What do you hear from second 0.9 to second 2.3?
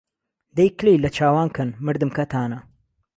له چاوان کهن، مردم